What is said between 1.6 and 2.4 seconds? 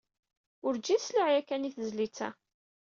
i tezlit-a.